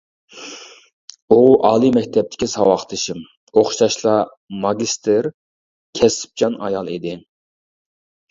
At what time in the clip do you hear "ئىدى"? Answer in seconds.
6.95-7.13